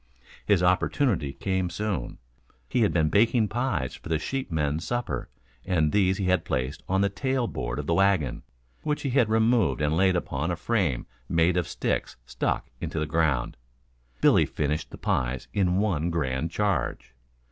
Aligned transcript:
His 0.47 0.63
opportunity 0.63 1.31
came 1.33 1.69
soon. 1.69 2.17
He 2.67 2.81
had 2.81 2.91
been 2.91 3.09
baking 3.09 3.49
pies 3.49 3.93
for 3.93 4.09
the 4.09 4.17
sheepmen's 4.17 4.83
supper 4.83 5.29
and 5.63 5.91
these 5.91 6.17
he 6.17 6.25
had 6.25 6.43
placed 6.43 6.81
on 6.89 7.01
the 7.01 7.07
tail 7.09 7.45
board 7.45 7.77
of 7.77 7.85
the 7.85 7.93
wagon, 7.93 8.41
which 8.81 9.03
he 9.03 9.11
had 9.11 9.29
removed 9.29 9.79
and 9.79 9.95
laid 9.95 10.15
upon 10.15 10.49
a 10.49 10.55
frame 10.55 11.05
made 11.29 11.55
of 11.55 11.67
sticks 11.67 12.15
stuck 12.25 12.71
into 12.81 12.97
the 12.97 13.05
ground. 13.05 13.57
Billy 14.21 14.47
finished 14.47 14.89
the 14.89 14.97
pies 14.97 15.47
in 15.53 15.77
one 15.77 16.09
grand 16.09 16.49
charge. 16.49 17.13